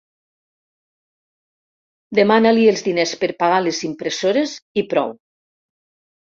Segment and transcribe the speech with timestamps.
[2.19, 5.15] Demana-li els diners per pagar les impressores i prou.